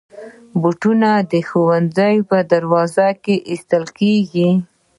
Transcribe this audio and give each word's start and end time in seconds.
بوټونه 0.61 1.09
د 1.31 1.33
ښوونځي 1.47 2.15
دروازې 2.53 3.09
کې 3.23 3.35
ایستل 3.49 3.83
کېږي. 3.99 4.49